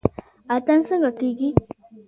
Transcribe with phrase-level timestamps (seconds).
[0.55, 1.49] اتن څنګه کیږي؟